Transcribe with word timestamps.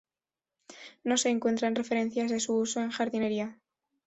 No 1.03 1.15
se 1.15 1.29
encuentran 1.29 1.75
referencias 1.75 2.31
de 2.31 2.39
su 2.39 2.55
uso 2.55 2.79
en 2.81 2.89
jardinería. 2.89 3.59